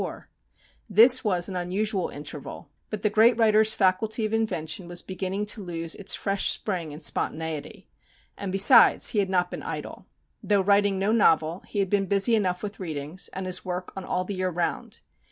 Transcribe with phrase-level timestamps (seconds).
[0.89, 5.61] This was an unusual interval, but the great writer's faculty of invention was beginning to
[5.61, 7.87] lose its fresh spring and spontaneity.
[8.35, 10.07] And besides he had not been idle.
[10.41, 14.03] Though writing no novel, he had been busy enough with readings, and his work on
[14.03, 15.01] All the Year Round.